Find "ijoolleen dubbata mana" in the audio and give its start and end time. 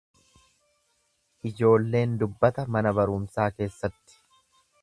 1.51-2.97